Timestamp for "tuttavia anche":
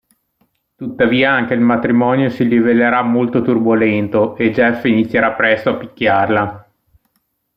0.75-1.53